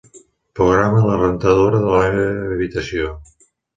[0.59, 3.13] Programa la rentadora de la meva habitació.